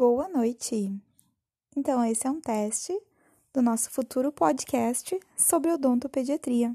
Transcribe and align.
Boa 0.00 0.28
noite! 0.28 0.96
Então, 1.76 2.04
esse 2.04 2.24
é 2.24 2.30
um 2.30 2.40
teste 2.40 2.96
do 3.52 3.60
nosso 3.60 3.90
futuro 3.90 4.30
podcast 4.30 5.18
sobre 5.36 5.72
odontopediatria. 5.72 6.72